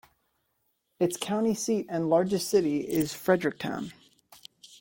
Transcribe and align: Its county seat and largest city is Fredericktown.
Its 0.99 1.15
county 1.15 1.53
seat 1.53 1.85
and 1.87 2.09
largest 2.09 2.49
city 2.49 2.77
is 2.79 3.13
Fredericktown. 3.13 3.91